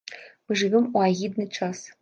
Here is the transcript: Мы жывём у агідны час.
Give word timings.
Мы 0.47 0.57
жывём 0.61 0.89
у 0.95 1.05
агідны 1.11 1.47
час. 1.57 1.89